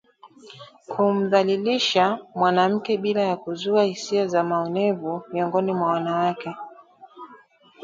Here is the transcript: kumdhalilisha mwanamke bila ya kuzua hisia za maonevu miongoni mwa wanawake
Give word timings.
kumdhalilisha 0.87 2.19
mwanamke 2.35 2.97
bila 2.97 3.21
ya 3.21 3.35
kuzua 3.37 3.83
hisia 3.83 4.27
za 4.27 4.43
maonevu 4.43 5.23
miongoni 5.33 5.73
mwa 5.73 5.87
wanawake 5.87 6.55